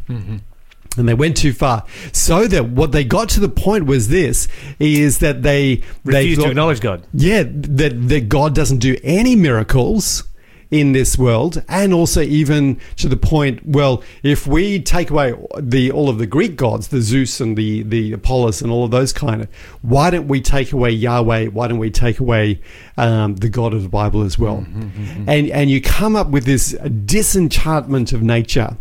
[1.00, 1.84] And they went too far.
[2.12, 4.48] So that what they got to the point was this
[4.80, 7.00] is that they they Refused to acknowledge God.
[7.14, 10.24] yeah, that that God doesn't do any miracles
[10.70, 13.66] in this world, and also even to the point.
[13.66, 17.84] Well, if we take away the all of the Greek gods, the Zeus and the
[17.84, 19.50] the Apollos and all of those kind of,
[19.82, 21.48] why don't we take away Yahweh?
[21.48, 22.60] Why don't we take away
[22.98, 24.58] um, the God of the Bible as well?
[24.58, 25.30] Mm-hmm, mm-hmm, mm-hmm.
[25.30, 26.72] And and you come up with this
[27.06, 28.76] disenchantment of nature,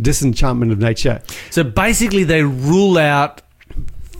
[0.00, 1.22] disenchantment of nature.
[1.50, 3.42] So basically, they rule out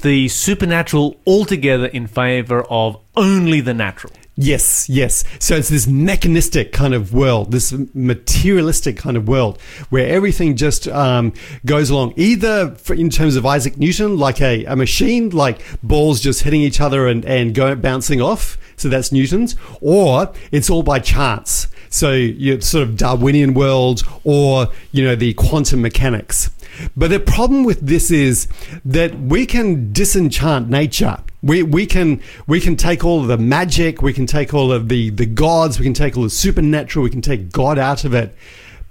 [0.00, 4.12] the supernatural altogether in favor of only the natural.
[4.34, 5.24] Yes, yes.
[5.40, 9.60] So it's this mechanistic kind of world, this materialistic kind of world,
[9.90, 11.34] where everything just um,
[11.66, 12.14] goes along.
[12.16, 16.62] Either for, in terms of Isaac Newton, like a, a machine, like balls just hitting
[16.62, 18.56] each other and, and go bouncing off.
[18.76, 21.68] So that's Newton's, or it's all by chance.
[21.90, 26.50] So you sort of Darwinian world, or you know the quantum mechanics.
[26.96, 28.48] But the problem with this is
[28.86, 31.18] that we can disenchant nature.
[31.42, 34.88] We, we can we can take all of the magic, we can take all of
[34.88, 38.14] the, the gods, we can take all the supernatural, we can take God out of
[38.14, 38.34] it.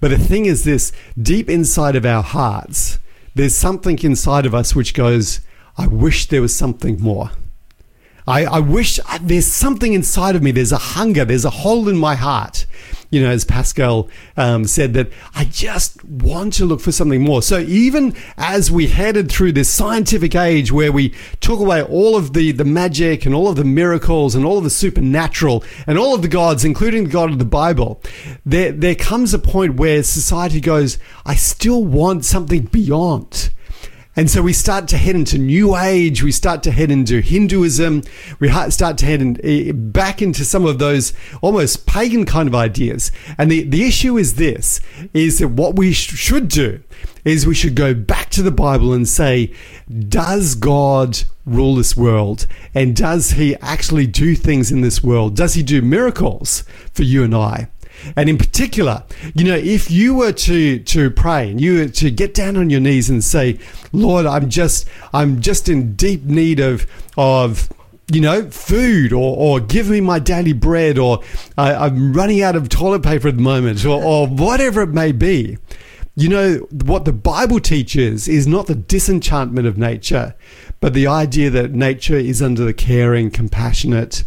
[0.01, 0.91] But the thing is this,
[1.21, 2.99] deep inside of our hearts,
[3.35, 5.39] there's something inside of us which goes,
[5.77, 7.31] I wish there was something more.
[8.31, 10.51] I, I wish I, there's something inside of me.
[10.51, 11.25] There's a hunger.
[11.25, 12.65] There's a hole in my heart.
[13.09, 14.07] You know, as Pascal
[14.37, 17.41] um, said, that I just want to look for something more.
[17.41, 22.31] So even as we headed through this scientific age where we took away all of
[22.31, 26.15] the, the magic and all of the miracles and all of the supernatural and all
[26.15, 28.01] of the gods, including the God of the Bible,
[28.45, 33.49] there, there comes a point where society goes, I still want something beyond.
[34.13, 36.21] And so we start to head into New Age.
[36.21, 38.03] We start to head into Hinduism.
[38.39, 42.55] We start to head in, eh, back into some of those almost pagan kind of
[42.55, 43.11] ideas.
[43.37, 44.81] And the, the issue is this,
[45.13, 46.81] is that what we sh- should do
[47.23, 49.53] is we should go back to the Bible and say,
[50.09, 52.47] does God rule this world?
[52.75, 55.37] And does he actually do things in this world?
[55.37, 57.69] Does he do miracles for you and I?
[58.15, 59.03] And in particular,
[59.35, 62.69] you know, if you were to to pray and you were to get down on
[62.69, 63.59] your knees and say,
[63.91, 66.87] "Lord, I'm just I'm just in deep need of
[67.17, 67.69] of
[68.11, 71.21] you know, food or, or give me my daily bread or
[71.57, 75.11] uh, I'm running out of toilet paper at the moment or, or whatever it may
[75.13, 75.57] be.
[76.15, 80.35] You know, what the Bible teaches is not the disenchantment of nature,
[80.81, 84.25] but the idea that nature is under the caring, compassionate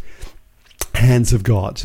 [0.94, 1.82] hands of God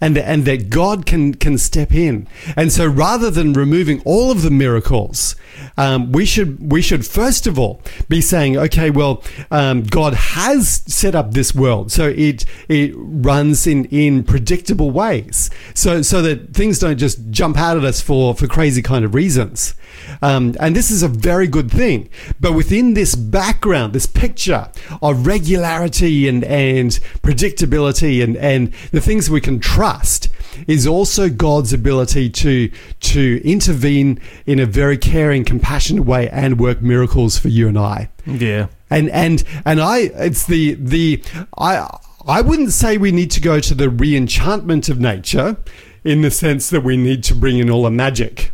[0.00, 2.26] and and that God can can step in.
[2.56, 5.36] And so, rather than removing all of the miracles,
[5.76, 10.82] um, we should we should first of all be saying, okay, well, um, God has
[10.86, 16.54] set up this world, so it it runs in in predictable ways, so so that
[16.54, 19.74] things don't just jump out at us for for crazy kind of reasons.
[20.22, 22.08] Um, and this is a very good thing.
[22.40, 24.70] But within this background, this picture
[25.02, 26.90] of regularity and, and
[27.22, 30.28] predictability and, and the things we can trust
[30.66, 32.70] is also God's ability to,
[33.00, 38.10] to intervene in a very caring, compassionate way and work miracles for you and I.
[38.26, 38.68] Yeah.
[38.90, 41.22] And and and I it's the the
[41.58, 41.88] I
[42.26, 45.56] I wouldn't say we need to go to the re-enchantment of nature
[46.04, 48.52] in the sense that we need to bring in all the magic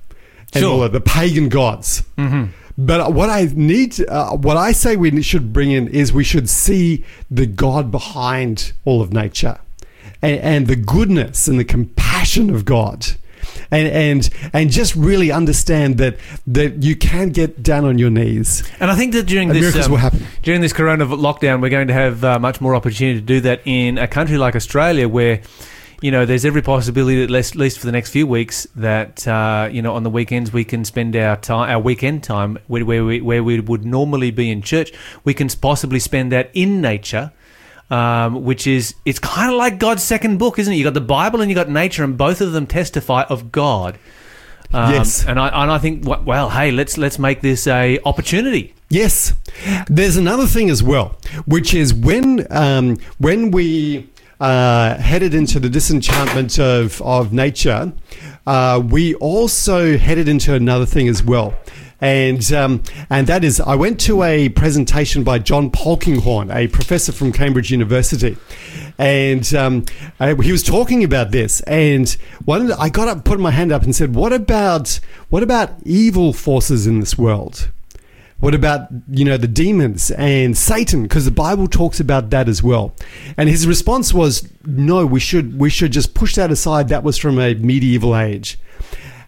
[0.54, 0.72] and Sure.
[0.72, 2.02] all of the pagan gods.
[2.16, 2.44] Mm-hmm.
[2.78, 6.48] But what I need, uh, what I say we should bring in is we should
[6.48, 9.58] see the God behind all of nature,
[10.22, 13.06] and, and the goodness and the compassion of God,
[13.70, 18.62] and and and just really understand that that you can get down on your knees
[18.80, 20.26] And I think that during and this miracles um, will happen.
[20.42, 23.60] during this corona lockdown, we're going to have uh, much more opportunity to do that
[23.66, 25.42] in a country like Australia, where
[26.00, 29.68] you know there's every possibility that at least for the next few weeks that uh,
[29.70, 33.04] you know on the weekends we can spend our time, our weekend time where, where
[33.04, 34.92] we where we would normally be in church,
[35.24, 37.32] we can possibly spend that in nature.
[37.90, 40.76] Um, which is it's kind of like God's second book, isn't it?
[40.76, 43.98] You got the Bible and you got nature, and both of them testify of God.
[44.72, 45.24] Um, Yes.
[45.26, 48.74] and I and I think well, hey, let's let's make this a opportunity.
[48.90, 49.34] Yes,
[49.88, 54.08] there's another thing as well, which is when um, when we
[54.40, 57.92] uh, headed into the disenchantment of of nature,
[58.46, 61.54] uh, we also headed into another thing as well.
[62.00, 67.12] And um, and that is, I went to a presentation by John Polkinghorne, a professor
[67.12, 68.38] from Cambridge University,
[68.96, 69.84] and um,
[70.18, 71.60] I, he was talking about this.
[71.62, 72.08] And
[72.46, 76.32] one, I got up, put my hand up, and said, "What about what about evil
[76.32, 77.70] forces in this world?"
[78.40, 81.02] What about, you know, the demons and Satan?
[81.02, 82.94] Because the Bible talks about that as well.
[83.36, 86.88] And his response was, no, we should, we should just push that aside.
[86.88, 88.58] That was from a medieval age.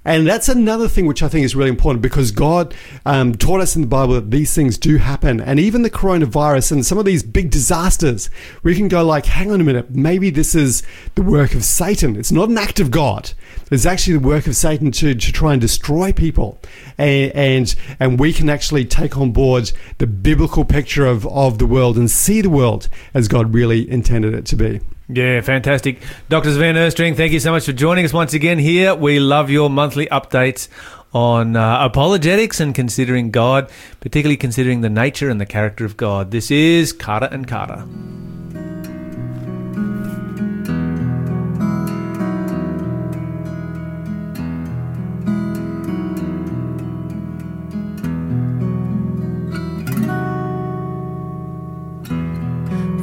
[0.05, 2.75] And that's another thing which I think is really important because God
[3.07, 5.41] um, taught us in the Bible that these things do happen.
[5.41, 8.29] And even the coronavirus and some of these big disasters,
[8.65, 10.83] we can go like, hang on a minute, maybe this is
[11.15, 12.17] the work of Satan.
[12.17, 13.33] It's not an act of God.
[13.71, 16.59] It's actually the work of Satan to, to try and destroy people.
[16.99, 21.67] And, and, and we can actually take on board the biblical picture of, of the
[21.67, 24.81] world and see the world as God really intended it to be.
[25.15, 26.01] Yeah, fantastic.
[26.31, 26.53] Dr.
[26.53, 28.95] Sven Östring, thank you so much for joining us once again here.
[28.95, 30.69] We love your monthly updates
[31.13, 36.31] on uh, apologetics and considering God, particularly considering the nature and the character of God.
[36.31, 37.81] This is Carter and Carter.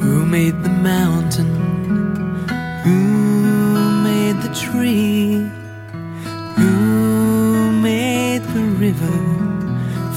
[0.00, 1.19] Who made the mountain?
[4.54, 5.48] Tree?
[6.56, 9.18] Who made the river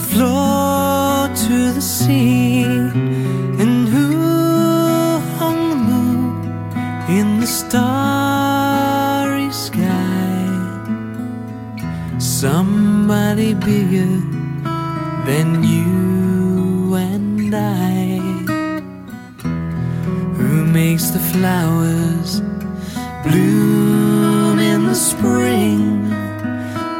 [0.09, 2.63] flow to the sea?
[2.63, 10.49] And who hung the moon in the starry sky?
[12.17, 14.17] Somebody bigger
[15.25, 18.17] than you and I.
[20.37, 22.41] Who makes the flowers
[23.23, 24.22] the
[25.23, 25.79] spring?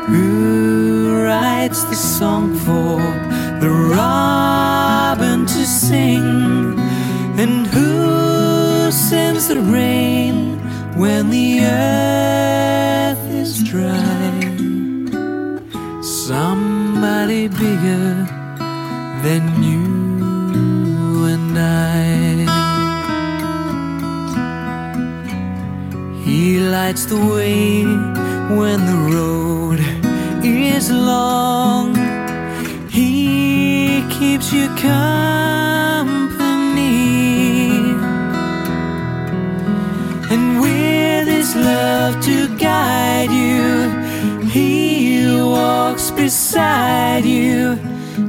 [0.08, 2.96] Who writes the song for
[3.64, 6.24] the robin to sing?
[7.42, 10.36] And who sends the rain
[10.96, 14.32] when the earth is dry?
[16.02, 18.08] Somebody bigger
[19.26, 21.94] than you and I.
[26.24, 28.13] He lights the way
[28.58, 29.80] when the road
[30.44, 31.96] is long.
[32.90, 35.24] He keeps you company.
[40.32, 43.90] And with his love to guide you,
[44.50, 47.78] he walks beside you,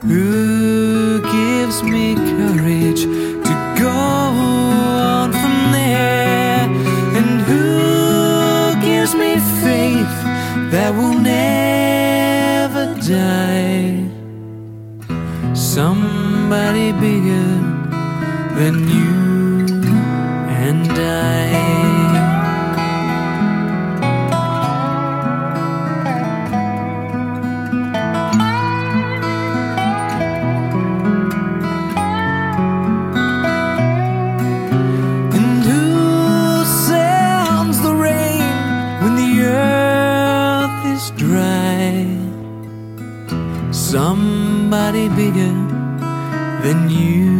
[0.00, 6.68] who gives me courage to go on from there?
[7.18, 10.14] And who gives me faith
[10.70, 14.08] that will never die?
[15.54, 17.50] Somebody bigger
[18.54, 19.82] than you
[20.48, 21.71] and I.
[45.08, 45.52] Bigger
[46.62, 47.31] than you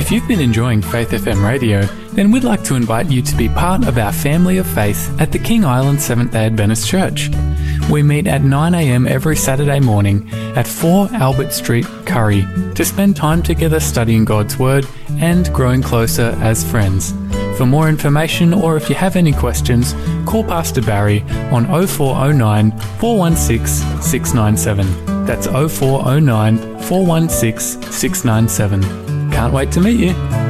[0.00, 1.82] If you've been enjoying Faith FM radio,
[2.14, 5.30] then we'd like to invite you to be part of our family of faith at
[5.30, 7.28] the King Island Seventh day Adventist Church.
[7.90, 13.42] We meet at 9am every Saturday morning at 4 Albert Street, Currie, to spend time
[13.42, 14.86] together studying God's Word
[15.20, 17.12] and growing closer as friends.
[17.58, 19.92] For more information or if you have any questions,
[20.26, 21.20] call Pastor Barry
[21.52, 25.26] on 0409 416 697.
[25.26, 29.09] That's 0409 416 697.
[29.40, 30.49] Can't wait to meet you.